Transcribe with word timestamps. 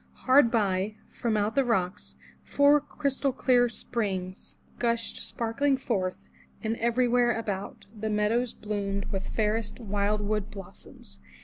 Hard 0.25 0.49
by, 0.49 0.95
from 1.09 1.37
out 1.37 1.53
the 1.53 1.63
rocks, 1.63 2.15
four 2.43 2.79
clear 2.81 2.87
crystal 2.97 3.69
springs 3.69 4.55
gushed 4.79 5.23
sparkling 5.23 5.77
forth, 5.77 6.25
and 6.63 6.75
every 6.77 7.07
where 7.07 7.37
about, 7.37 7.85
the 7.95 8.09
meadows 8.09 8.51
bloomed 8.55 9.05
with 9.11 9.27
fairest 9.27 9.79
wildwood 9.79 10.49
blos 10.49 10.87
soms. 10.87 11.19